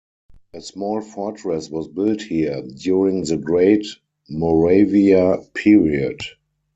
[0.55, 3.85] A small fortress was built here during the Great
[4.31, 6.19] Moravia period.